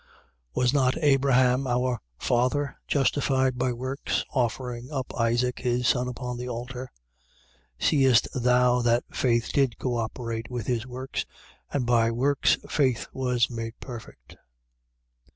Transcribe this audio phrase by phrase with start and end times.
[0.55, 0.55] 2:21.
[0.55, 6.49] Was not Abraham our father justified by works, offering up Isaac his son upon the
[6.49, 6.91] altar?
[7.79, 7.85] 2:22.
[7.87, 11.27] Seest thou that faith did cooperate with his works
[11.71, 14.37] and by works faith was made perfect?